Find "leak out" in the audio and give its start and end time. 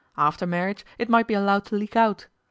1.75-2.25